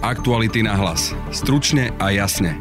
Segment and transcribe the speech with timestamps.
[0.00, 1.12] Aktuality na hlas.
[1.28, 2.56] Stručne a jasne.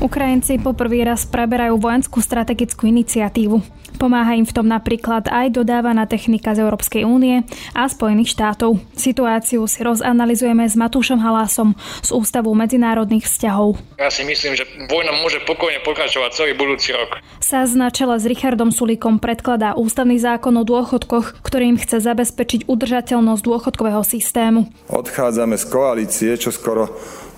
[0.00, 3.60] Ukrajinci poprvý raz preberajú vojenskú strategickú iniciatívu.
[4.00, 7.44] Pomáha im v tom napríklad aj dodávaná technika z Európskej únie
[7.76, 8.80] a Spojených štátov.
[8.96, 13.76] Situáciu si rozanalizujeme s Matúšom Halásom z Ústavu medzinárodných vzťahov.
[14.00, 17.20] Ja si myslím, že vojna môže pokojne pokračovať celý budúci rok.
[17.44, 23.42] Sa na čele s Richardom Sulíkom predkladá ústavný zákon o dôchodkoch, ktorým chce zabezpečiť udržateľnosť
[23.44, 24.72] dôchodkového systému.
[24.88, 26.88] Odchádzame z koalície, čo skoro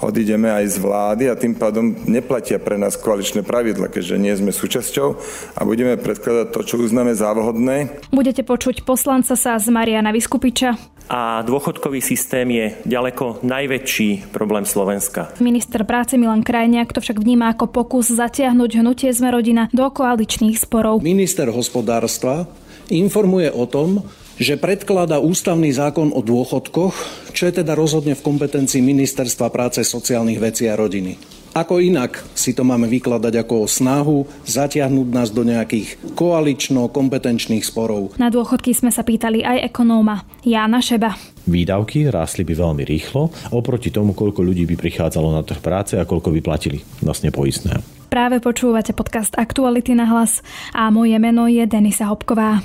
[0.02, 4.51] odídeme aj z vlády a tým pádom neplatia pre nás koaličné pravidla, keďže nie sme
[4.51, 5.09] súčasťou
[5.56, 8.02] a budeme predkladať to, čo uznáme za vhodné.
[8.11, 10.75] Budete počuť poslanca sa z Mariana Vyskupiča.
[11.12, 15.34] A dôchodkový systém je ďaleko najväčší problém Slovenska.
[15.42, 20.56] Minister práce Milan Krajniak to však vníma ako pokus zatiahnuť hnutie Sme rodina do koaličných
[20.56, 21.05] sporov.
[21.05, 22.48] Minister hospodárstva
[22.89, 24.06] informuje o tom,
[24.37, 26.95] že predkladá ústavný zákon o dôchodkoch,
[27.33, 31.43] čo je teda rozhodne v kompetencii Ministerstva práce, sociálnych vecí a rodiny.
[31.53, 38.17] Ako inak si to máme vykladať ako snahu zatiahnuť nás do nejakých koalično-kompetenčných sporov.
[38.17, 41.12] Na dôchodky sme sa pýtali aj ekonóma Jána Šeba.
[41.45, 46.09] Výdavky rástli by veľmi rýchlo oproti tomu, koľko ľudí by prichádzalo na trh práce a
[46.09, 47.84] koľko by platili vlastne poistné.
[48.09, 50.41] Práve počúvate podcast Aktuality na hlas
[50.73, 52.65] a moje meno je Denisa Hopková.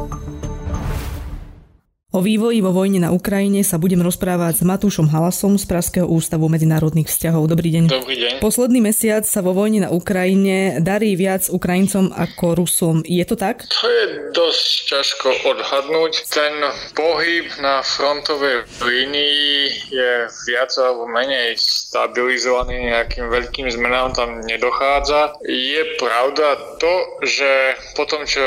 [2.11, 6.51] O vývoji vo vojne na Ukrajine sa budem rozprávať s Matúšom Halasom z Praského ústavu
[6.51, 7.47] medzinárodných vzťahov.
[7.47, 7.83] Dobrý deň.
[7.87, 8.33] Dobrý deň.
[8.43, 12.99] Posledný mesiac sa vo vojne na Ukrajine darí viac Ukrajincom ako Rusom.
[13.07, 13.63] Je to tak?
[13.63, 16.27] To je dosť ťažko odhadnúť.
[16.27, 16.51] Ten
[16.99, 20.11] pohyb na frontovej línii je
[20.51, 25.39] viac alebo menej stabilizovaný, nejakým veľkým zmenám tam nedochádza.
[25.47, 28.43] Je pravda to, že potom, čo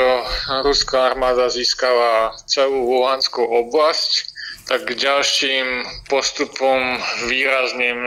[0.61, 4.35] ruská armáda získala celú Luhanskú oblasť,
[4.65, 6.97] tak k ďalším postupom
[7.29, 8.01] výrazným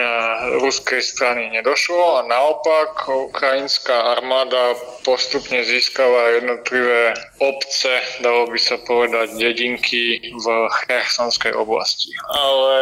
[0.59, 4.75] ruskej strany nedošlo a naopak ukrajinská armáda
[5.07, 10.47] postupne získala jednotlivé obce, dalo by sa povedať, dedinky v
[10.83, 12.11] Chersonskej oblasti.
[12.27, 12.79] Ale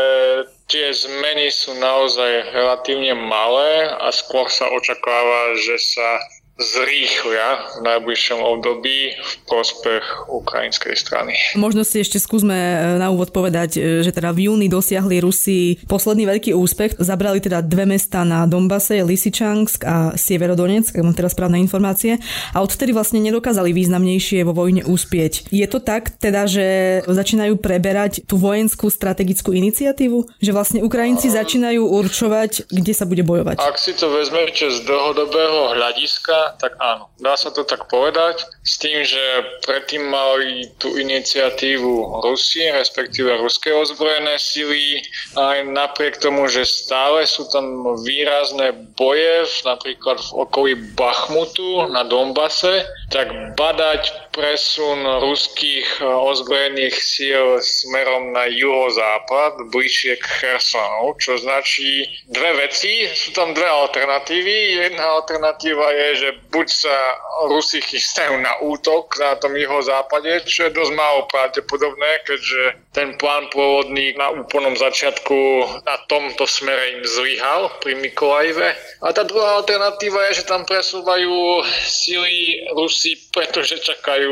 [0.72, 6.08] tie zmeny sú naozaj relatívne malé a skôr sa očakáva, že sa
[6.56, 11.36] zrýchlia v najbližšom období v prospech ukrajinskej strany.
[11.52, 15.76] Možno si ešte skúsme e, na úvod povedať, e, že teda v júni dosiahli Rusi
[15.84, 16.96] posledný veľký úspech.
[16.96, 22.16] Zabrali teda dve mesta na Donbase, Lysychansk a Sieverodonetsk, ak mám teraz správne informácie.
[22.56, 25.52] A odtedy vlastne nedokázali významnejšie vo vojne úspieť.
[25.52, 26.66] Je to tak teda, že
[27.04, 30.40] začínajú preberať tú vojenskú strategickú iniciatívu?
[30.40, 33.60] Že vlastne Ukrajinci začínajú určovať, kde sa bude bojovať?
[33.60, 37.10] Ak si to vezmete z dlhodobého hľadiska, tak áno.
[37.18, 38.46] Dá sa to tak povedať.
[38.62, 39.22] S tým, že
[39.66, 45.02] predtým mali tú iniciatívu Rusi, respektíve ruské ozbrojené sily.
[45.34, 52.86] Aj napriek tomu, že stále sú tam výrazné boje, napríklad v okolí Bachmutu na Donbase,
[53.10, 62.68] tak badať presun ruských ozbrojených síl smerom na juhozápad, bližšie k Chersonu, čo značí dve
[62.68, 63.08] veci.
[63.16, 64.84] Sú tam dve alternatívy.
[64.92, 66.96] Jedna alternatíva je, že buď sa
[67.48, 73.16] Rusi chystajú na útok na tom jeho západe, čo je dosť málo pravdepodobné, keďže ten
[73.16, 75.36] plán pôvodný na úplnom začiatku
[75.84, 78.72] na tomto smere im zlyhal pri Mikolajive.
[79.00, 84.25] A tá druhá alternatíva je, že tam presúvajú sily Rusi, pretože čakajú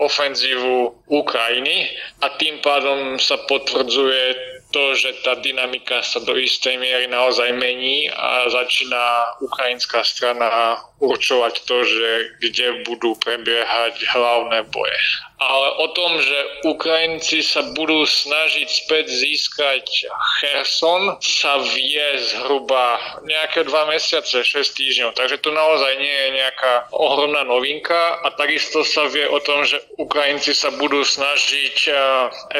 [0.00, 1.90] ofenzívu Ukrajiny
[2.22, 8.06] a tým pádom sa potvrdzuje to, že tá dynamika sa do istej miery naozaj mení
[8.10, 12.08] a začína ukrajinská strana určovať to, že
[12.44, 15.00] kde budú prebiehať hlavné boje
[15.40, 16.38] ale o tom, že
[16.68, 20.04] Ukrajinci sa budú snažiť späť získať
[20.36, 25.16] Kherson, sa vie zhruba nejaké dva mesiace, 6 týždňov.
[25.16, 29.80] Takže to naozaj nie je nejaká ohromná novinka a takisto sa vie o tom, že
[29.96, 31.88] Ukrajinci sa budú snažiť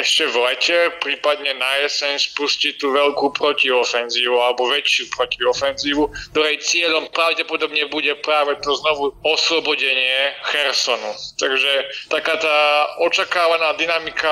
[0.00, 7.12] ešte v lete, prípadne na jeseň spustiť tú veľkú protiofenzívu alebo väčšiu protiofenzívu, ktorej cieľom
[7.12, 11.18] pravdepodobne bude práve to znovu oslobodenie Chersonu.
[11.34, 12.58] Takže taká tá
[13.02, 14.30] očakávaná dynamika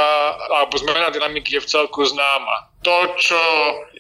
[0.54, 2.70] alebo zmena dynamiky je v celku známa.
[2.86, 3.42] to, čo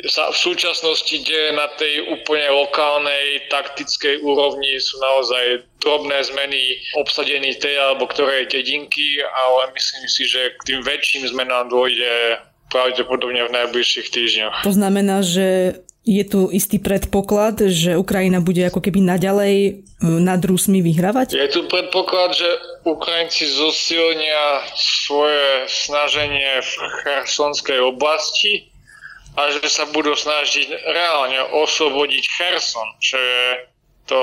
[0.06, 7.58] sa v súčasnosti deje na tej úplne lokálnej taktickej úrovni sú naozaj drobné zmeny obsadení
[7.58, 12.38] tej alebo ktorej dedinky, ale myslím si, že k tým väčším zmenám dôjde
[12.70, 14.56] pravdepodobne v najbližších týždňoch.
[14.62, 20.80] To znamená, že je tu istý predpoklad, že Ukrajina bude ako keby naďalej nad Rusmi
[20.80, 21.36] vyhrávať?
[21.36, 22.48] Je tu predpoklad, že
[22.88, 26.72] Ukrajinci zosilnia svoje snaženie v
[27.04, 28.72] Chersonskej oblasti
[29.36, 33.44] a že sa budú snažiť reálne oslobodiť Cherson, čo je
[34.08, 34.20] to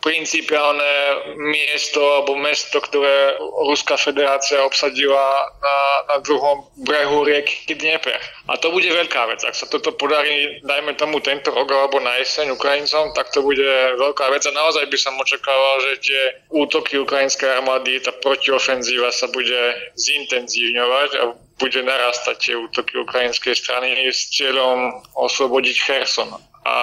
[0.00, 0.92] principiálne
[1.36, 3.36] miesto alebo mesto, ktoré
[3.68, 5.78] Ruská federácia obsadila na,
[6.08, 8.16] na druhom brehu rieky Dnieper.
[8.48, 9.44] A to bude veľká vec.
[9.44, 13.68] Ak sa toto podarí, dajme tomu tento rok alebo na jeseň Ukrajincom, tak to bude
[14.00, 16.22] veľká vec a naozaj by som očakával, že tie
[16.56, 21.24] útoky ukrajinskej armády, tá protiofenzíva sa bude zintenzívňovať a
[21.60, 26.32] bude narastať tie útoky ukrajinskej strany s cieľom oslobodiť Kherson.
[26.64, 26.76] A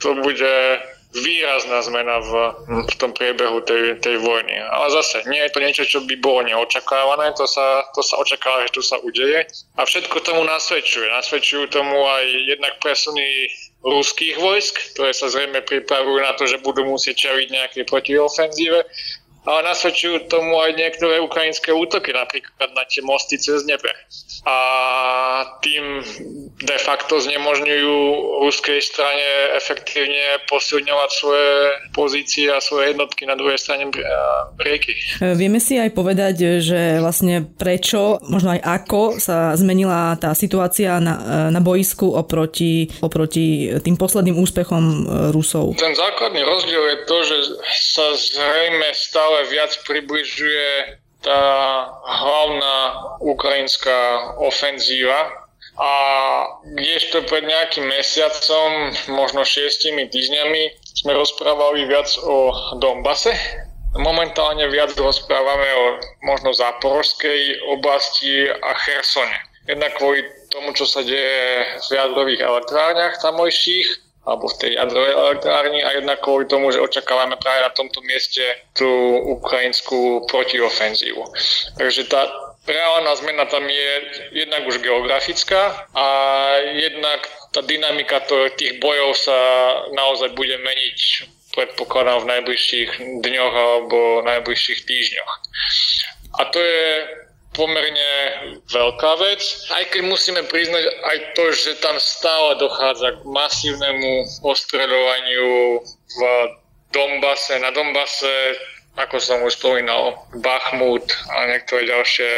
[0.00, 0.56] to bude
[1.14, 2.32] výrazná zmena v,
[2.90, 4.58] v tom priebehu tej, tej vojny.
[4.58, 8.66] Ale zase, nie je to niečo, čo by bolo neočakávané, to sa, to sa očakáva,
[8.66, 9.46] že to sa udeje.
[9.78, 11.06] A všetko tomu nasvedčuje.
[11.14, 13.46] Nasvedčujú tomu aj jednak presuny
[13.84, 18.80] ruských vojsk, ktoré sa zrejme pripravujú na to, že budú musieť čeliť nejaké protiofenzíve
[19.44, 23.92] ale nasvedčujú tomu aj niektoré ukrajinské útoky, napríklad na tie mosty cez nebe.
[24.44, 24.56] A
[25.60, 26.00] tým
[26.60, 27.96] de facto znemožňujú
[28.44, 31.52] ruskej strane efektívne posilňovať svoje
[31.92, 33.88] pozície a svoje jednotky na druhej strane
[34.60, 34.96] rieky.
[35.20, 41.48] Vieme si aj povedať, že vlastne prečo, možno aj ako sa zmenila tá situácia na,
[41.52, 44.84] na boisku oproti, oproti tým posledným úspechom
[45.32, 45.76] Rusov?
[45.76, 47.36] Ten základný rozdiel je to, že
[47.92, 50.94] sa zrejme stále stále viac približuje
[51.26, 51.42] tá
[52.06, 52.76] hlavná
[53.18, 53.98] ukrajinská
[54.38, 55.42] ofenzíva,
[55.74, 55.90] a
[56.70, 60.70] kdežto pred nejakým mesiacom, možno šiestimi týždňami,
[61.02, 63.34] sme rozprávali viac o Donbase.
[63.98, 65.84] Momentálne viac rozprávame o
[66.30, 69.34] možno záporskej oblasti a Chersone.
[69.66, 70.22] Jednak kvôli
[70.54, 76.18] tomu, čo sa deje v jadrových elektrárniach tamojších alebo v tej jadrovej elektrárni a jednak
[76.24, 78.42] kvôli tomu, že očakávame práve na tomto mieste
[78.72, 78.88] tú
[79.40, 81.22] ukrajinskú protiofenzívu.
[81.76, 82.24] Takže tá
[82.64, 83.90] reálna zmena tam je
[84.32, 86.06] jednak už geografická a
[86.72, 88.24] jednak tá dynamika
[88.56, 89.38] tých bojov sa
[89.92, 90.98] naozaj bude meniť
[91.54, 92.90] predpokladám v najbližších
[93.22, 95.32] dňoch alebo najbližších týždňoch.
[96.34, 96.86] A to je
[97.54, 98.12] pomerne
[98.68, 99.40] veľká vec.
[99.70, 106.20] Aj keď musíme priznať aj to, že tam stále dochádza k masívnemu ostreľovaniu v
[106.94, 108.58] Dombase, na Dombase,
[108.94, 112.30] ako som už spomínal, Bachmut a niektoré ďalšie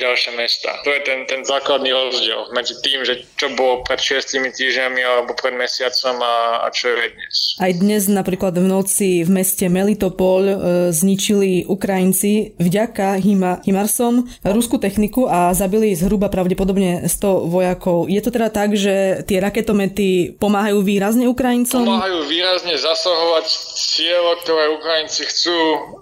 [0.00, 0.72] ďalšie mesta.
[0.82, 5.36] To je ten, ten základný rozdiel medzi tým, že čo bolo pred šiestimi týždňami alebo
[5.36, 7.34] pred mesiacom a, a čo je dnes.
[7.60, 10.56] Aj dnes napríklad v noci v meste Melitopol e,
[10.90, 18.08] zničili Ukrajinci vďaka Hima, Himarsom ruskú techniku a zabili zhruba pravdepodobne 100 vojakov.
[18.08, 21.84] Je to teda tak, že tie raketomety pomáhajú výrazne Ukrajincom?
[21.84, 23.46] Pomáhajú výrazne zasahovať
[23.76, 25.56] cieľo, ktoré Ukrajinci chcú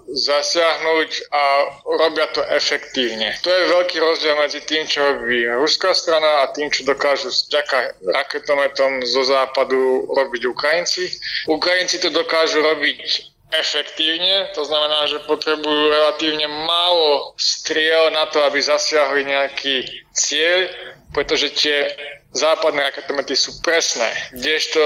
[0.09, 1.43] zasiahnuť a
[1.85, 3.35] robia to efektívne.
[3.45, 8.01] To je veľký rozdiel medzi tým, čo robí ruská strana a tým, čo dokážu vďaka
[8.01, 11.13] raketometom zo západu robiť Ukrajinci.
[11.45, 18.61] Ukrajinci to dokážu robiť efektívne, to znamená, že potrebujú relatívne málo striel na to, aby
[18.61, 20.69] zasiahli nejaký cieľ,
[21.17, 21.89] pretože tie
[22.37, 24.05] západné raketomety sú presné.
[24.37, 24.81] Kdežto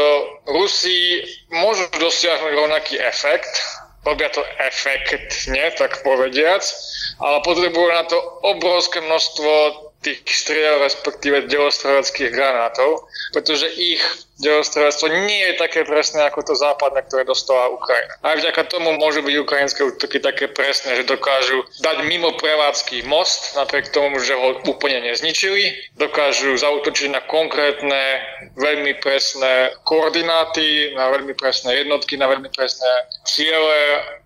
[0.47, 3.51] Rusi môžu dosiahnuť rovnaký efekt,
[4.03, 6.63] robia to efektne, tak povediac,
[7.23, 9.51] ale potrebujú na to obrovské množstvo
[10.03, 14.03] tých striel, respektíve delostreleckých granátov, pretože ich
[14.43, 18.13] delostrelectvo nie je také presné ako to západné, ktoré dostala Ukrajina.
[18.25, 23.55] Aj vďaka tomu môžu byť ukrajinské útoky také presné, že dokážu dať mimo prevádzky most,
[23.55, 28.01] napriek tomu, že ho úplne nezničili, dokážu zautočiť na konkrétne,
[28.59, 32.91] veľmi presné koordináty, na veľmi presné jednotky, na veľmi presné
[33.23, 33.79] ciele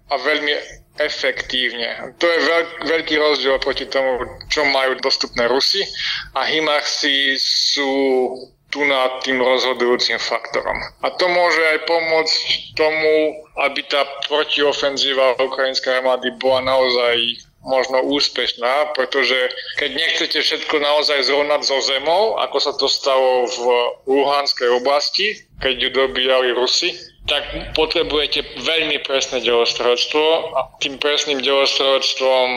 [0.08, 0.56] a veľmi
[1.00, 2.14] efektívne.
[2.18, 5.86] To je veľk, veľký rozdiel proti tomu, čo majú dostupné Rusy
[6.36, 7.90] a Himarsi sú
[8.68, 10.76] tu nad tým rozhodujúcim faktorom.
[11.00, 12.36] A to môže aj pomôcť
[12.76, 19.36] tomu, aby tá protiofenzíva ukrajinskej armády bola naozaj možno úspešná, pretože
[19.76, 23.60] keď nechcete všetko naozaj zrovnať zo zemou, ako sa to stalo v
[24.08, 26.96] Luhanskej oblasti, keď ju dobíjali Rusy,
[27.28, 27.44] tak
[27.76, 32.48] potrebujete veľmi presné delostrelectvo a tým presným delostrelectvom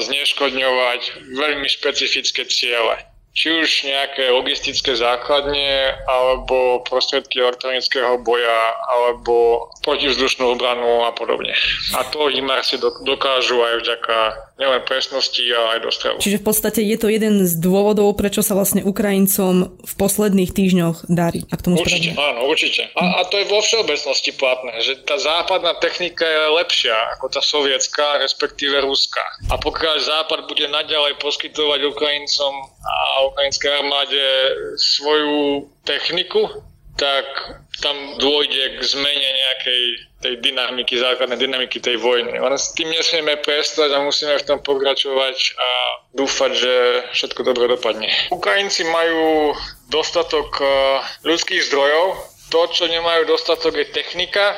[0.00, 1.00] zneškodňovať
[1.36, 2.96] veľmi špecifické ciele.
[3.34, 11.50] či už nejaké logistické základne, alebo prostriedky elektronického boja, alebo protivzdušnú obranu a podobne.
[11.98, 14.18] A to HIMARSy dokážu aj vďaka
[14.54, 16.18] nielen presnosti, ale aj dostrelu.
[16.22, 21.10] Čiže v podstate je to jeden z dôvodov, prečo sa vlastne Ukrajincom v posledných týždňoch
[21.10, 21.42] darí.
[21.50, 22.38] Ak tomu určite, správne.
[22.38, 22.82] áno, určite.
[22.94, 27.42] A, a to je vo všeobecnosti platné, že tá západná technika je lepšia ako tá
[27.42, 29.26] sovietská, respektíve ruská.
[29.50, 32.94] A pokiaľ západ bude naďalej poskytovať Ukrajincom a
[33.34, 34.22] ukrajinskej armáde
[34.78, 36.46] svoju techniku,
[36.94, 37.26] tak
[37.82, 39.82] tam dôjde k zmene nejakej
[40.24, 42.38] tej dynamiky, základnej dynamiky tej vojny.
[42.38, 45.68] Len s tým nesmieme prestať a musíme v tom pokračovať a
[46.16, 46.74] dúfať, že
[47.12, 48.08] všetko dobre dopadne.
[48.32, 49.52] Ukrajinci majú
[49.92, 50.68] dostatok eh,
[51.28, 54.54] ľudských zdrojov, to, čo nemajú dostatok, je technika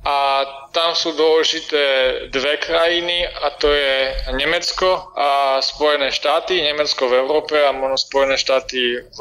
[0.00, 1.84] a tam sú dôležité
[2.32, 8.40] dve krajiny a to je Nemecko a Spojené štáty, Nemecko v Európe a možno Spojené
[8.40, 9.20] štáty v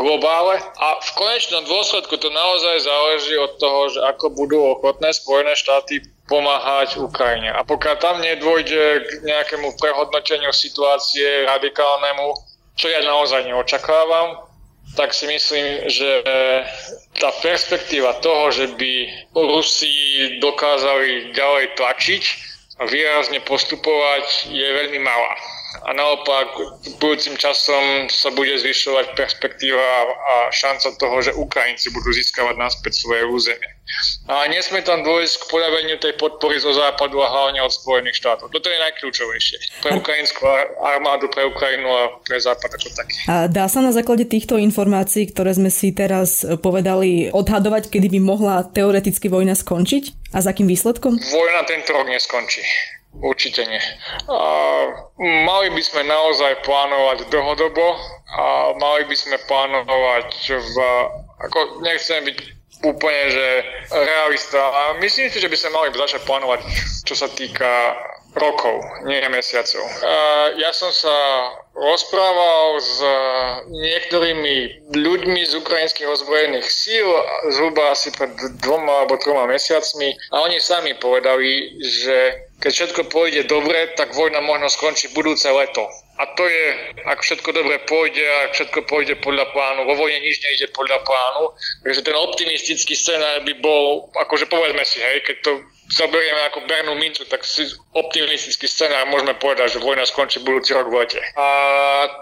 [0.00, 0.56] globále.
[0.80, 6.00] A v konečnom dôsledku to naozaj záleží od toho, že ako budú ochotné Spojené štáty
[6.32, 7.52] pomáhať Ukrajine.
[7.52, 12.32] A pokiaľ tam nedôjde k nejakému prehodnoteniu situácie radikálnemu,
[12.72, 14.48] čo ja naozaj neočakávam,
[14.96, 16.24] tak si myslím, že
[17.20, 18.92] tá perspektíva toho, že by
[19.34, 19.92] Rusi
[20.40, 22.24] dokázali ďalej tlačiť
[22.80, 25.32] a výrazne postupovať, je veľmi malá
[25.84, 26.48] a naopak
[26.96, 33.28] budúcim časom sa bude zvyšovať perspektíva a šanca toho, že Ukrajinci budú získavať naspäť svoje
[33.28, 33.75] územie.
[34.26, 38.50] A nesme tam dôjsť k podaveniu tej podpory zo západu a hlavne od Spojených štátov.
[38.50, 40.42] Toto je najkľúčovejšie pre ukrajinskú
[40.82, 43.14] armádu, pre Ukrajinu a pre západ ako taký.
[43.30, 48.20] A dá sa na základe týchto informácií, ktoré sme si teraz povedali, odhadovať, kedy by
[48.20, 50.34] mohla teoreticky vojna skončiť?
[50.34, 51.22] A s akým výsledkom?
[51.22, 52.66] Vojna tento rok neskončí.
[53.16, 53.80] Určite nie.
[54.28, 54.40] A
[55.22, 57.96] mali by sme naozaj plánovať dlhodobo
[58.28, 60.74] a mali by sme plánovať v...
[61.46, 62.55] Ako nechcem byť
[62.86, 63.46] úplne, že
[63.90, 64.62] realista.
[64.62, 66.60] A myslím si, že by sme mali začať plánovať,
[67.02, 67.98] čo sa týka
[68.36, 69.80] rokov, nie mesiacov.
[70.60, 71.16] Ja som sa
[71.72, 73.00] rozprával s
[73.72, 77.08] niektorými ľuďmi z ukrajinských ozbrojených síl
[77.48, 83.48] zhruba asi pred dvoma alebo troma mesiacmi a oni sami povedali, že keď všetko pôjde
[83.48, 85.88] dobre, tak vojna možno skončí budúce leto.
[86.16, 86.66] A to je,
[87.04, 89.84] ak všetko dobre pôjde, ak všetko pôjde podľa plánu.
[89.84, 91.52] Vo vojne nič nejde podľa plánu.
[91.84, 95.52] Takže ten optimistický scenár by bol, akože povedzme si, hej, keď to
[95.90, 100.90] zoberieme ako bernú mincu, tak si optimistický scenár môžeme povedať, že vojna skončí budúci rok
[100.90, 101.20] v lete.
[101.38, 101.46] A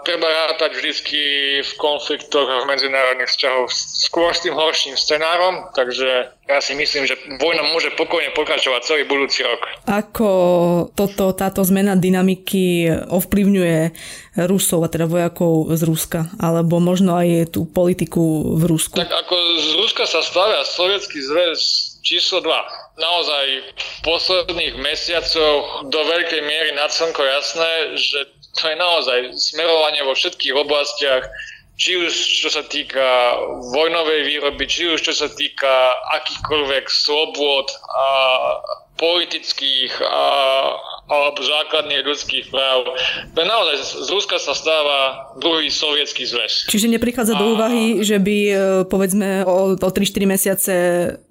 [0.05, 1.19] treba rátať vždycky
[1.65, 7.09] v konfliktoch a v medzinárodných vzťahoch skôr s tým horším scenárom, takže ja si myslím,
[7.09, 9.65] že vojna môže pokojne pokračovať celý budúci rok.
[9.89, 10.29] Ako
[10.93, 13.79] toto, táto zmena dynamiky ovplyvňuje
[14.45, 18.93] Rusov, a teda vojakov z Ruska, alebo možno aj tú politiku v Rusku?
[18.93, 21.59] Tak ako z Ruska sa stavia Sovietský zväz
[22.05, 22.84] číslo 2.
[22.95, 28.23] Naozaj v posledných mesiacoch do veľkej miery nad slnko jasné, že
[28.55, 31.27] to je naozaj smerovanie vo všetkých oblastiach,
[31.75, 33.35] či už čo sa týka
[33.75, 38.07] vojnovej výroby, či už čo sa týka akýchkoľvek slobôd a
[38.95, 40.23] politických a,
[41.05, 42.97] alebo základných ľudských práv.
[43.37, 46.65] Naozaj z Ruska sa stáva druhý sovietský zväz.
[46.65, 47.39] Čiže neprichádza a...
[47.39, 48.53] do úvahy, že by e,
[48.89, 50.75] povedzme o, o 3-4 mesiace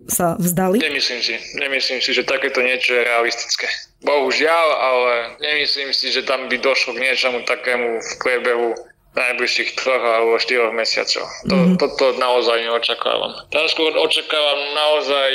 [0.07, 0.79] sa vzdali?
[0.79, 1.35] Nemyslím si.
[1.59, 3.67] Nemyslím si, že takéto niečo je realistické.
[4.07, 5.13] Bohužiaľ, ale
[5.43, 10.75] nemyslím si, že tam by došlo k niečomu takému v priebehu najbližších troch alebo štyroch
[10.75, 11.27] mesiacov.
[11.47, 11.79] To, mm-hmm.
[11.79, 13.33] Toto naozaj neočakávam.
[13.55, 15.31] Tam skôr očakávam naozaj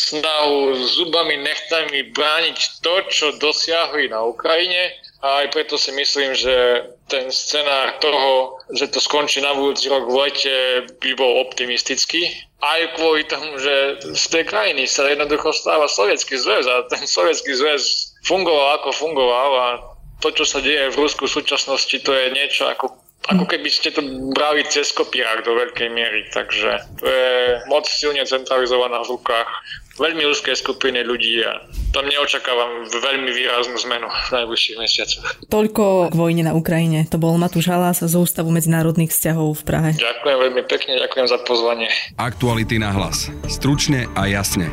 [0.00, 6.32] snahu s zubami, nechtami brániť to, čo dosiahli na Ukrajine a aj preto si myslím,
[6.32, 10.56] že ten scenár toho, že to skončí na budúci rok v lete,
[11.00, 12.28] by bol optimistický.
[12.62, 17.54] Aj kvôli tomu, že z tej krajiny sa jednoducho stáva sovietský zväz a ten sovietský
[17.54, 19.68] zväz fungoval ako fungoval a
[20.18, 22.97] to, čo sa deje v Rusku v súčasnosti, to je niečo ako
[23.28, 24.00] ako keby ste to
[24.32, 29.50] brali cez kopírák do veľkej miery, takže to je moc silne centralizovaná v rukách
[29.98, 31.58] veľmi úzkej skupiny ľudí a
[31.90, 35.26] tam neočakávam veľmi výraznú zmenu v najbližších mesiacoch.
[35.50, 37.04] Toľko k vojne na Ukrajine.
[37.10, 39.90] To bol Matúš Halás z Ústavu medzinárodných vzťahov v Prahe.
[39.98, 41.90] Ďakujem veľmi pekne, ďakujem za pozvanie.
[42.16, 43.28] Aktuality na hlas.
[43.50, 44.70] Stručne a jasne.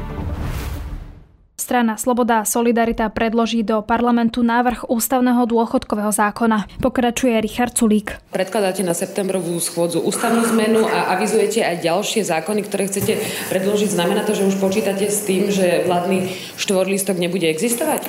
[1.66, 6.70] Strana Sloboda a Solidarita predloží do parlamentu návrh ústavného dôchodkového zákona.
[6.78, 8.22] Pokračuje Richard Sulík.
[8.30, 13.18] Predkladáte na septembrovú schôdzu ústavnú zmenu a avizujete aj ďalšie zákony, ktoré chcete
[13.50, 13.98] predložiť.
[13.98, 18.06] Znamená to, že už počítate s tým, že vládny štvorlistok nebude existovať?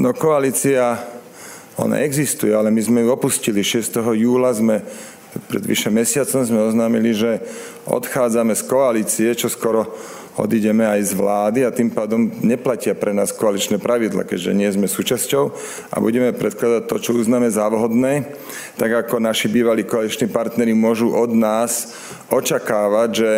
[0.00, 0.96] No koalícia,
[1.76, 3.60] ona existuje, ale my sme ju opustili.
[3.60, 4.00] 6.
[4.16, 4.80] júla sme
[5.34, 7.42] Pred vyše mesiacom sme oznámili, že
[7.90, 9.90] odchádzame z koalície, čo skoro
[10.34, 14.90] odídeme aj z vlády a tým pádom neplatia pre nás koaličné pravidla, keďže nie sme
[14.90, 15.44] súčasťou
[15.90, 18.26] a budeme predkladať to, čo uznáme za vhodné,
[18.74, 21.94] tak ako naši bývalí koaliční partnery môžu od nás
[22.30, 23.30] očakávať, že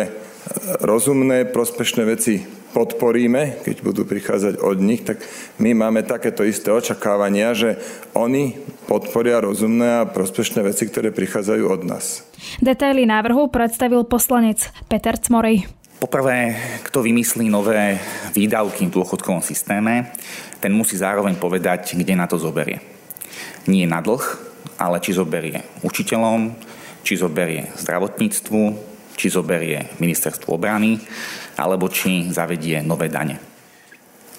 [0.81, 5.17] rozumné, prospešné veci podporíme, keď budú prichádzať od nich, tak
[5.57, 7.79] my máme takéto isté očakávania, že
[8.13, 8.53] oni
[8.85, 12.27] podporia rozumné a prospešné veci, ktoré prichádzajú od nás.
[12.61, 15.76] Detaily návrhu predstavil poslanec Peter Cmorej.
[15.97, 16.53] Poprvé,
[16.85, 17.97] kto vymyslí nové
[18.29, 20.13] výdavky v dôchodkovom systéme,
[20.61, 22.77] ten musí zároveň povedať, kde na to zoberie.
[23.65, 24.21] Nie na dlh,
[24.77, 26.53] ale či zoberie učiteľom,
[27.01, 28.61] či zoberie zdravotníctvu,
[29.17, 31.01] či zoberie ministerstvu obrany,
[31.57, 33.41] alebo či zavedie nové dane.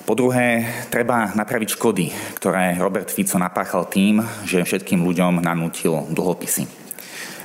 [0.07, 0.63] Po druhé,
[0.95, 6.87] treba napraviť škody, ktoré Robert Fico napáchal tým, že všetkým ľuďom nanútil dlhopisy.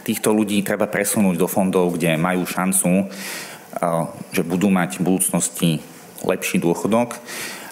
[0.05, 3.09] Týchto ľudí treba presunúť do fondov, kde majú šancu
[4.31, 5.71] že budú mať v budúcnosti
[6.23, 7.19] lepší dôchodok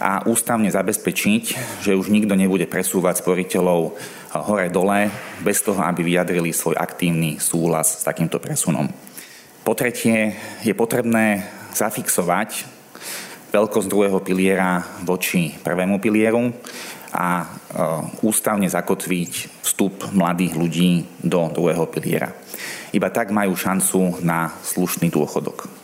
[0.02, 1.44] a ústavne zabezpečiť,
[1.86, 3.96] že už nikto nebude presúvať sporiteľov
[4.34, 5.08] hore-dole
[5.46, 8.90] bez toho, aby vyjadrili svoj aktívny súhlas s takýmto presunom.
[9.62, 12.66] Po tretie, je potrebné zafixovať
[13.54, 16.50] veľkosť druhého piliera voči prvému pilieru
[17.12, 17.46] a
[18.24, 20.92] ústavne zakotviť vstup mladých ľudí
[21.22, 22.32] do druhého piliera.
[22.92, 25.81] Iba tak majú šancu na slušný dôchodok.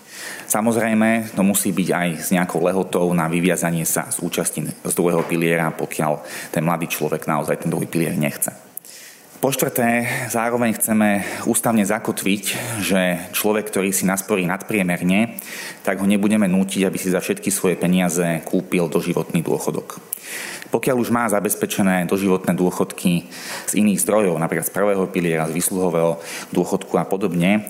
[0.47, 5.27] Samozrejme, to musí byť aj s nejakou lehotou na vyviazanie sa z účasti z druhého
[5.27, 6.23] piliera, pokiaľ
[6.55, 8.55] ten mladý človek naozaj ten druhý pilier nechce.
[9.37, 12.43] Po štvrté, zároveň chceme ústavne zakotviť,
[12.81, 15.37] že človek, ktorý si nasporí nadpriemerne,
[15.85, 20.01] tak ho nebudeme nútiť, aby si za všetky svoje peniaze kúpil doživotný dôchodok.
[20.73, 23.29] Pokiaľ už má zabezpečené doživotné dôchodky
[23.69, 26.17] z iných zdrojov, napríklad z prvého piliera, z výsluhového
[26.49, 27.69] dôchodku a podobne,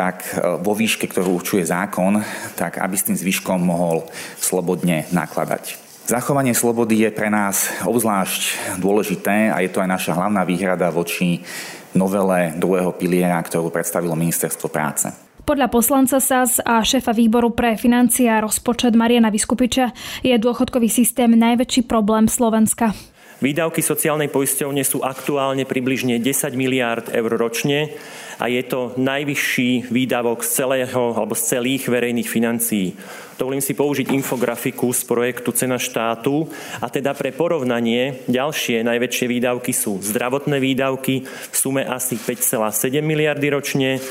[0.00, 2.24] tak e, vo výške, ktorú určuje zákon,
[2.56, 4.08] tak aby s tým zvyškom mohol
[4.40, 5.76] slobodne nakladať.
[6.08, 11.44] Zachovanie slobody je pre nás obzvlášť dôležité a je to aj naša hlavná výhrada voči
[11.92, 15.12] novele druhého piliera, ktorú predstavilo Ministerstvo práce.
[15.44, 19.90] Podľa poslanca SAS a šéfa výboru pre financie a rozpočet Mariana Vyskupiča
[20.22, 22.94] je dôchodkový systém najväčší problém Slovenska.
[23.40, 27.96] Výdavky sociálnej poisťovne sú aktuálne približne 10 miliárd eur ročne
[28.36, 32.92] a je to najvyšší výdavok z celého alebo z celých verejných financií.
[33.40, 36.52] Dovolím si použiť infografiku z projektu Cena štátu
[36.84, 43.48] a teda pre porovnanie ďalšie najväčšie výdavky sú zdravotné výdavky v sume asi 5,7 miliardy
[43.48, 44.04] ročne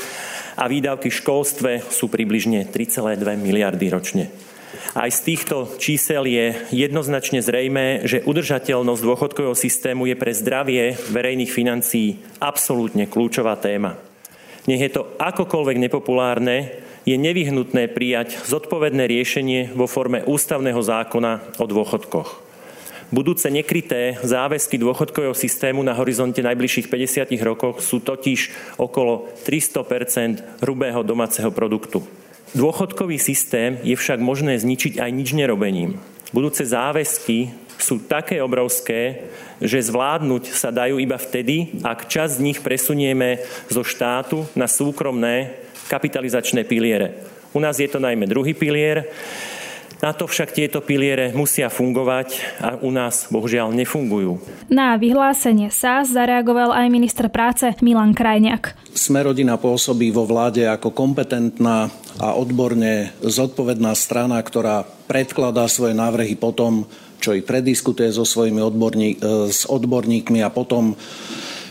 [0.58, 4.49] a výdavky v školstve sú približne 3,2 miliardy ročne.
[4.94, 11.50] Aj z týchto čísel je jednoznačne zrejme, že udržateľnosť dôchodkového systému je pre zdravie verejných
[11.50, 13.98] financií absolútne kľúčová téma.
[14.70, 16.70] Nech je to akokoľvek nepopulárne,
[17.08, 22.50] je nevyhnutné prijať zodpovedné riešenie vo forme ústavného zákona o dôchodkoch.
[23.10, 31.02] Budúce nekryté záväzky dôchodkového systému na horizonte najbližších 50 rokov sú totiž okolo 300% hrubého
[31.02, 32.06] domáceho produktu.
[32.50, 36.02] Dôchodkový systém je však možné zničiť aj nič nerobením.
[36.34, 39.30] Budúce záväzky sú také obrovské,
[39.62, 45.62] že zvládnuť sa dajú iba vtedy, ak čas z nich presunieme zo štátu na súkromné
[45.86, 47.14] kapitalizačné piliere.
[47.54, 49.06] U nás je to najmä druhý pilier,
[50.00, 52.28] na to však tieto piliere musia fungovať
[52.60, 54.40] a u nás bohužiaľ nefungujú.
[54.72, 58.76] Na vyhlásenie sa zareagoval aj minister práce Milan Krajniak.
[58.96, 66.88] Smerodina pôsobí vo vláde ako kompetentná a odborne zodpovedná strana, ktorá predkladá svoje návrhy potom,
[67.20, 70.96] čo ich prediskutuje so svojimi odborník, e, s odborníkmi a potom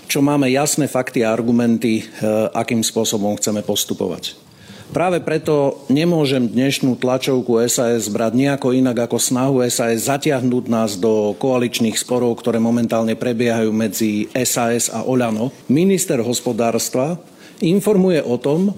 [0.10, 2.04] čo máme jasné fakty a argumenty, e,
[2.50, 4.49] akým spôsobom chceme postupovať.
[4.90, 11.38] Práve preto nemôžem dnešnú tlačovku SAS brať nejako inak ako snahu SAS zatiahnuť nás do
[11.38, 15.54] koaličných sporov, ktoré momentálne prebiehajú medzi SAS a Oľano.
[15.70, 17.22] Minister hospodárstva
[17.62, 18.74] informuje o tom,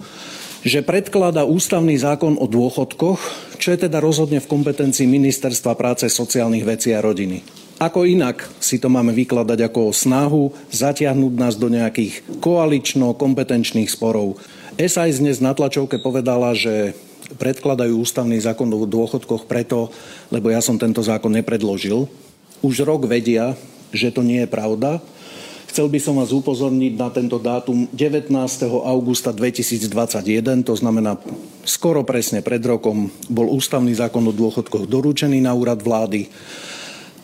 [0.67, 3.19] že predkladá ústavný zákon o dôchodkoch,
[3.56, 7.39] čo je teda rozhodne v kompetencii Ministerstva práce, sociálnych vecí a rodiny.
[7.80, 14.38] Ako inak si to máme vykladať ako snahu zatiahnuť nás do nejakých koalično-kompetenčných sporov.
[14.82, 16.98] SAS dnes na tlačovke povedala, že
[17.38, 19.94] predkladajú ústavný zákon o dôchodkoch preto,
[20.34, 22.10] lebo ja som tento zákon nepredložil.
[22.65, 23.54] Už rok vedia,
[23.94, 24.98] že to nie je pravda.
[25.70, 28.34] Chcel by som vás upozorniť na tento dátum 19.
[28.82, 31.13] augusta 2021, to znamená
[31.62, 36.26] skoro presne pred rokom, bol ústavný zákon o dôchodkoch doručený na úrad vlády.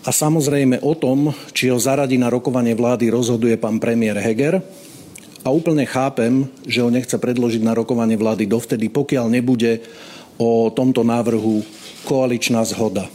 [0.06, 4.62] A samozrejme o tom, či ho zaradí na rokovanie vlády, rozhoduje pán premiér Heger,
[5.48, 9.80] a úplne chápem, že ho nechce predložiť na rokovanie vlády dovtedy, pokiaľ nebude
[10.36, 11.64] o tomto návrhu
[12.04, 13.08] koaličná zhoda.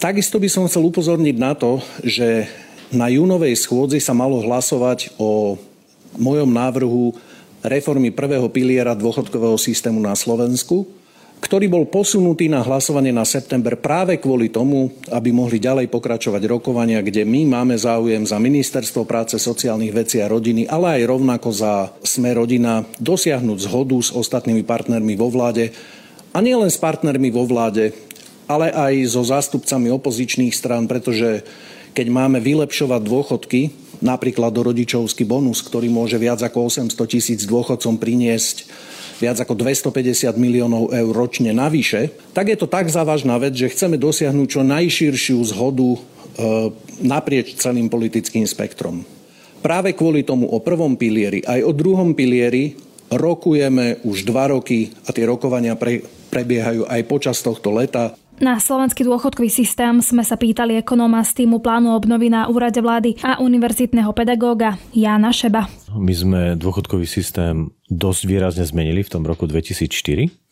[0.00, 2.48] Takisto by som chcel upozorniť na to, že
[2.88, 5.60] na júnovej schôdzi sa malo hlasovať o
[6.16, 7.12] mojom návrhu
[7.60, 10.88] reformy prvého piliera dôchodkového systému na Slovensku
[11.36, 17.04] ktorý bol posunutý na hlasovanie na september práve kvôli tomu, aby mohli ďalej pokračovať rokovania,
[17.04, 21.72] kde my máme záujem za Ministerstvo práce, sociálnych vecí a rodiny, ale aj rovnako za
[22.02, 25.76] Sme rodina dosiahnuť zhodu s ostatnými partnermi vo vláde.
[26.32, 27.92] A nielen s partnermi vo vláde,
[28.48, 31.44] ale aj so zástupcami opozičných strán, pretože
[31.96, 33.60] keď máme vylepšovať dôchodky,
[34.04, 38.68] napríklad do rodičovský bonus, ktorý môže viac ako 800 tisíc dôchodcom priniesť
[39.20, 43.96] viac ako 250 miliónov eur ročne navyše, tak je to tak závažná vec, že chceme
[43.96, 45.98] dosiahnuť čo najširšiu zhodu e,
[47.04, 49.04] naprieč celým politickým spektrom.
[49.64, 52.76] Práve kvôli tomu o prvom pilieri aj o druhom pilieri
[53.10, 58.14] rokujeme už dva roky a tie rokovania pre, prebiehajú aj počas tohto leta.
[58.36, 63.16] Na slovenský dôchodkový systém sme sa pýtali ekonóma z týmu plánu obnovy na úrade vlády
[63.24, 65.64] a univerzitného pedagóga Jána Šeba.
[65.96, 70.46] My sme dôchodkový systém dosť výrazne zmenili v tom roku 2004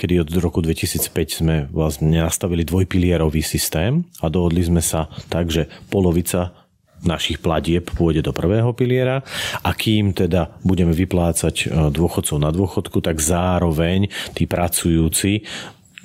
[0.00, 5.68] kedy od roku 2005 sme vlastne nastavili dvojpilierový systém a dohodli sme sa tak, že
[5.92, 6.56] polovica
[7.02, 9.20] našich platieb pôjde do prvého piliera
[9.60, 14.06] a kým teda budeme vyplácať e, dôchodcov na dôchodku, tak zároveň
[14.38, 15.42] tí pracujúci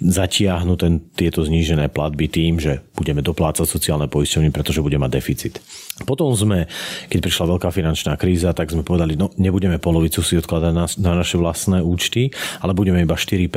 [0.02, 5.62] zatiahnu ten, tieto znížené platby tým, že budeme doplácať sociálne poisťovny, pretože bude mať deficit.
[6.06, 6.70] Potom sme,
[7.10, 11.12] keď prišla veľká finančná kríza, tak sme povedali, no nebudeme polovicu si odkladať na, na
[11.18, 12.30] naše vlastné účty,
[12.62, 13.50] ale budeme iba 4%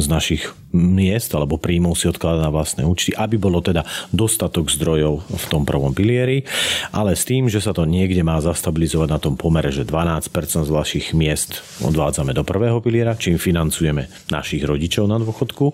[0.00, 5.24] z našich miest alebo príjmov si odkladať na vlastné účty, aby bolo teda dostatok zdrojov
[5.24, 6.44] v tom prvom pilieri,
[6.92, 10.32] ale s tým, že sa to niekde má zastabilizovať na tom pomere, že 12%
[10.68, 15.72] z vašich miest odvádzame do prvého piliera, čím financujeme našich rodičov na dôchodku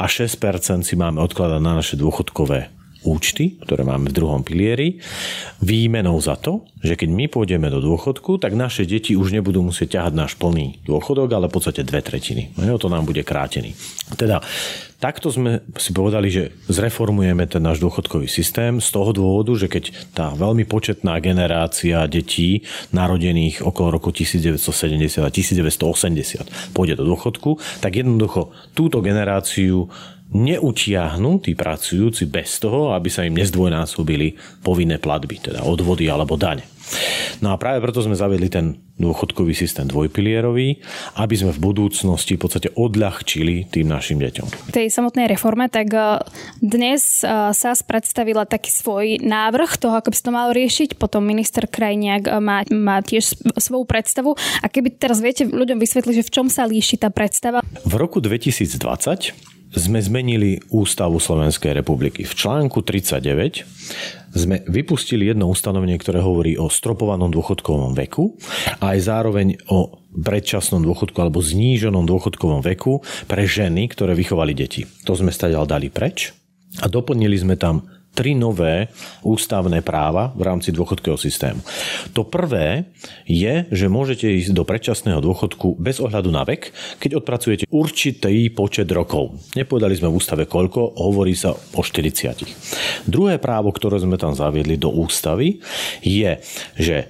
[0.00, 2.77] a 6% si máme odkladať na naše dôchodkové
[3.08, 5.00] účty, ktoré máme v druhom pilieri,
[5.64, 9.98] výmenou za to, že keď my pôjdeme do dôchodku, tak naše deti už nebudú musieť
[9.98, 12.54] ťahať náš plný dôchodok, ale v podstate dve tretiny.
[12.60, 13.74] No, to nám bude krátený.
[14.14, 14.38] Teda
[15.02, 20.14] takto sme si povedali, že zreformujeme ten náš dôchodkový systém z toho dôvodu, že keď
[20.14, 22.62] tá veľmi početná generácia detí
[22.94, 29.90] narodených okolo roku 1970 a 1980 pôjde do dôchodku, tak jednoducho túto generáciu
[30.28, 36.68] neutiahnu tí pracujúci bez toho, aby sa im nezdvojnásobili povinné platby, teda odvody alebo dane.
[37.44, 40.80] No a práve preto sme zavedli ten dôchodkový systém dvojpilierový,
[41.20, 44.72] aby sme v budúcnosti v podstate odľahčili tým našim deťom.
[44.72, 46.18] V tej samotnej reforme, tak e,
[46.58, 51.22] dnes e, sa predstavila taký svoj návrh toho, ako by sa to malo riešiť, potom
[51.22, 54.34] minister Krajniak e, má, má tiež svoju predstavu.
[54.64, 57.62] A keby teraz viete ľuďom vysvetliť, že v čom sa líši tá predstava?
[57.86, 62.24] V roku 2020 sme zmenili Ústavu Slovenskej republiky.
[62.24, 68.36] V článku 39 sme vypustili jedno ustanovenie, ktoré hovorí o stropovanom dôchodkovom veku
[68.80, 74.84] a aj zároveň o predčasnom dôchodku alebo zníženom dôchodkovom veku pre ženy, ktoré vychovali deti.
[75.04, 76.32] To sme stadiaľ dali preč
[76.80, 78.90] a doplnili sme tam tri nové
[79.22, 81.62] ústavné práva v rámci dôchodkového systému.
[82.18, 82.90] To prvé
[83.22, 88.90] je, že môžete ísť do predčasného dôchodku bez ohľadu na vek, keď odpracujete určitý počet
[88.90, 89.38] rokov.
[89.54, 93.06] Nepovedali sme v ústave koľko, hovorí sa o 40.
[93.06, 95.62] Druhé právo, ktoré sme tam zaviedli do ústavy,
[96.02, 96.42] je,
[96.74, 97.06] že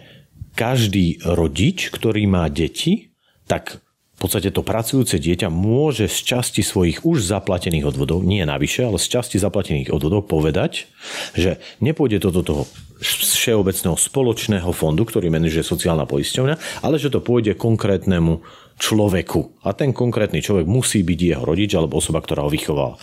[0.53, 3.16] každý rodič, ktorý má deti,
[3.49, 3.81] tak
[4.18, 8.98] v podstate to pracujúce dieťa môže z časti svojich už zaplatených odvodov, nie navyše, ale
[8.98, 10.90] z časti zaplatených odvodov povedať,
[11.38, 12.62] že nepôjde to do toho
[12.98, 18.42] všeobecného spoločného fondu, ktorý manažuje sociálna poisťovňa, ale že to pôjde konkrétnemu
[18.74, 19.62] človeku.
[19.62, 22.98] A ten konkrétny človek musí byť jeho rodič alebo osoba, ktorá ho vychovala.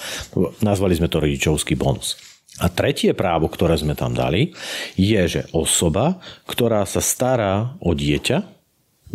[0.60, 2.20] Nazvali sme to rodičovský bonus.
[2.60, 4.56] A tretie právo, ktoré sme tam dali,
[5.00, 8.55] je, že osoba, ktorá sa stará o dieťa,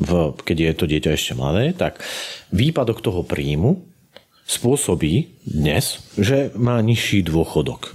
[0.00, 2.00] v, keď je to dieťa ešte mladé, tak
[2.50, 3.84] výpadok toho príjmu
[4.50, 7.94] spôsobí dnes, že má nižší dôchodok.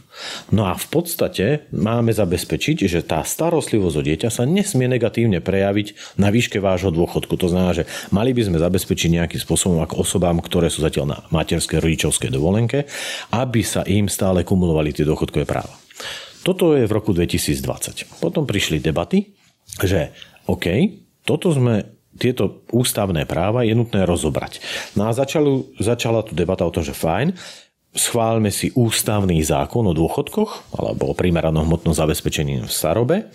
[0.55, 6.15] No a v podstate máme zabezpečiť, že tá starostlivosť o dieťa sa nesmie negatívne prejaviť
[6.15, 7.35] na výške vášho dôchodku.
[7.35, 11.19] To znamená, že mali by sme zabezpečiť nejakým spôsobom ako osobám, ktoré sú zatiaľ na
[11.35, 12.87] materskej rodičovskej dovolenke,
[13.35, 15.75] aby sa im stále kumulovali tie dôchodkové práva.
[16.47, 18.23] Toto je v roku 2020.
[18.23, 19.35] Potom prišli debaty,
[19.83, 20.15] že
[20.47, 20.67] OK,
[21.25, 24.63] toto sme tieto ústavné práva je nutné rozobrať.
[24.95, 27.36] No a začalu, začala tu debata o tom, že fajn,
[27.95, 33.32] schválme si ústavný zákon o dôchodkoch alebo o primeranom hmotnom zabezpečení v starobe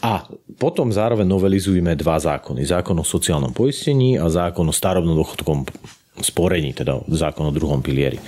[0.00, 0.24] a
[0.56, 2.64] potom zároveň novelizujeme dva zákony.
[2.64, 5.68] Zákon o sociálnom poistení a zákon o starobnom dôchodkom
[6.24, 8.18] sporení, teda zákon o druhom pilieri.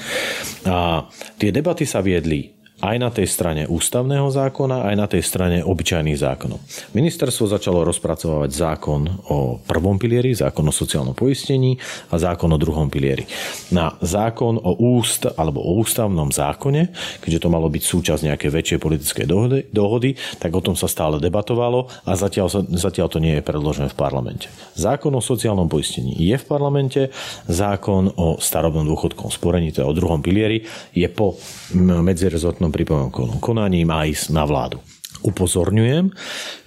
[0.69, 1.09] A
[1.41, 6.17] tie debaty sa viedli aj na tej strane ústavného zákona, aj na tej strane obyčajných
[6.17, 6.59] zákonov.
[6.97, 11.77] Ministerstvo začalo rozpracovať zákon o prvom pilieri, zákon o sociálnom poistení
[12.09, 13.29] a zákon o druhom pilieri.
[13.71, 16.89] Na zákon o úst alebo o ústavnom zákone,
[17.21, 21.21] keďže to malo byť súčasť nejakej väčšej politickej dohody, dohody, tak o tom sa stále
[21.21, 24.49] debatovalo a zatiaľ, zatiaľ to nie je predložené v parlamente.
[24.75, 27.13] Zákon o sociálnom poistení je v parlamente,
[27.45, 30.65] zákon o starobnom dôchodkom sporení, teda o druhom pilieri,
[30.97, 31.37] je po
[31.77, 34.79] medzirezortnom zákon pripomienkovom konaní má ísť na vládu.
[35.27, 36.15] Upozorňujem,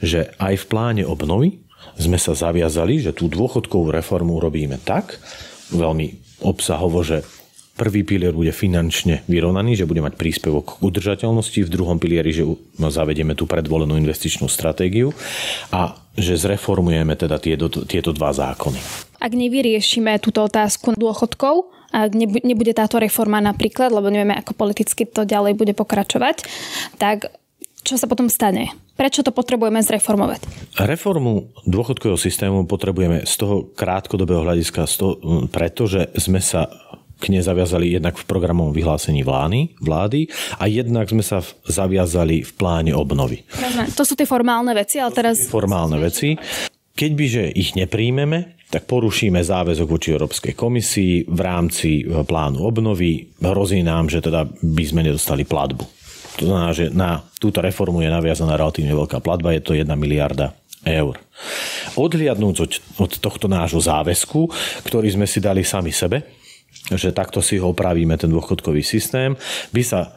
[0.03, 1.63] že aj v pláne obnovy
[1.95, 5.17] sme sa zaviazali, že tú dôchodkovú reformu robíme tak,
[5.71, 7.23] veľmi obsahovo, že
[7.73, 12.45] Prvý pilier bude finančne vyrovnaný, že bude mať príspevok k udržateľnosti, v druhom pilieri, že
[12.77, 15.09] zavedieme tú predvolenú investičnú stratégiu
[15.73, 18.77] a že zreformujeme teda tieto, tieto dva zákony.
[19.17, 25.29] Ak nevyriešime túto otázku dôchodkov, ak nebude táto reforma napríklad, lebo nevieme, ako politicky to
[25.29, 26.41] ďalej bude pokračovať,
[26.97, 27.29] tak
[27.85, 28.73] čo sa potom stane?
[28.97, 30.73] Prečo to potrebujeme zreformovať?
[30.81, 35.13] Reformu dôchodkového systému potrebujeme z toho krátkodobého hľadiska, z toho,
[35.53, 36.71] pretože sme sa
[37.23, 40.27] k nej zaviazali jednak v programovom vyhlásení vlády, vlády
[40.59, 43.47] a jednak sme sa zaviazali v pláne obnovy.
[43.95, 45.47] To sú tie formálne veci, ale teraz...
[45.47, 46.35] Formálne veci.
[46.93, 52.65] Keď by, že ich nepríjmeme, tak porušíme záväzok voči Európskej komisii v rámci e, plánu
[52.65, 53.33] obnovy.
[53.37, 55.85] Hrozí nám, že teda by sme nedostali platbu.
[56.41, 60.57] To znamená, že na túto reformu je naviazaná relatívne veľká platba, je to 1 miliarda
[60.85, 61.21] eur.
[61.93, 62.55] Odhliadnúť
[62.97, 64.49] od, tohto nášho záväzku,
[64.85, 66.25] ktorý sme si dali sami sebe,
[66.89, 69.37] že takto si ho opravíme, ten dôchodkový systém,
[69.69, 70.09] by sa e,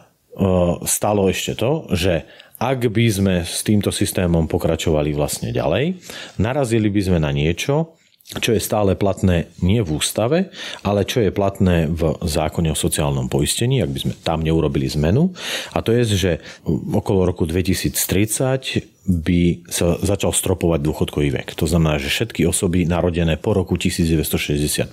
[0.89, 2.25] stalo ešte to, že
[2.57, 6.01] ak by sme s týmto systémom pokračovali vlastne ďalej,
[6.40, 10.51] narazili by sme na niečo, čo je stále platné nie v ústave,
[10.83, 15.31] ale čo je platné v zákone o sociálnom poistení, ak by sme tam neurobili zmenu.
[15.71, 16.33] A to je, že
[16.66, 21.55] okolo roku 2030 by sa začal stropovať dôchodkový vek.
[21.55, 24.90] To znamená, že všetky osoby narodené po roku 1965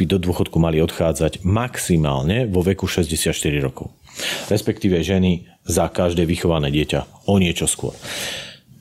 [0.00, 3.92] by do dôchodku mali odchádzať maximálne vo veku 64 rokov.
[4.48, 7.94] Respektíve ženy za každé vychované dieťa o niečo skôr.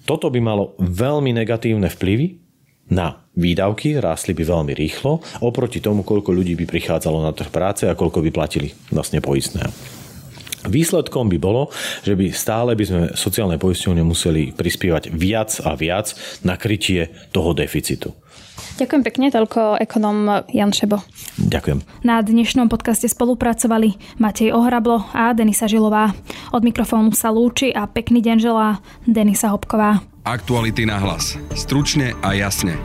[0.09, 2.41] Toto by malo veľmi negatívne vplyvy
[2.89, 7.85] na výdavky, rástli by veľmi rýchlo, oproti tomu, koľko ľudí by prichádzalo na trh práce
[7.85, 9.69] a koľko by platili vlastne poistné.
[10.67, 11.71] Výsledkom by bolo,
[12.03, 16.11] že by stále by sme sociálne poisťovne museli prispievať viac a viac
[16.43, 18.11] na krytie toho deficitu.
[18.79, 21.03] Ďakujem pekne, toľko ekonom Jan Šebo.
[21.35, 21.83] Ďakujem.
[22.07, 26.15] Na dnešnom podcaste spolupracovali Matej Ohrablo a Denisa Žilová.
[26.55, 29.99] Od mikrofónu sa lúči a pekný deň želá Denisa Hopková.
[30.23, 31.35] Aktuality na hlas.
[31.59, 32.79] Stručne a jasne.